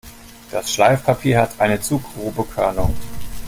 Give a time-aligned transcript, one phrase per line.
[0.49, 2.95] Das Schleifpapier hat eine zu grobe Körnung.